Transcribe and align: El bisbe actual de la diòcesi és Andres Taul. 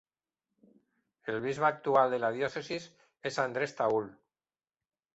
El 1.33 1.37
bisbe 1.43 1.69
actual 1.69 2.15
de 2.17 2.21
la 2.25 2.33
diòcesi 2.39 2.81
és 3.33 3.41
Andres 3.47 3.81
Taul. 3.83 4.13